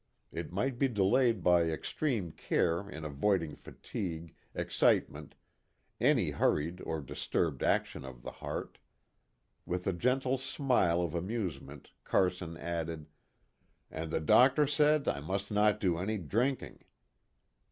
[0.31, 5.35] It might be delayed by extreme care in avoid ing fatigue, excitement,
[5.99, 8.79] any hurried or disturbed action of the heart.
[9.63, 13.09] With a gentle smile of amusement Carson added
[13.91, 16.79] "And the doctor said I must not do any drinking."